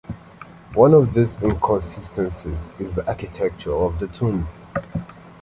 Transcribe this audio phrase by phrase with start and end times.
[0.73, 4.47] One of these inconsistencies is the architecture of the tomb.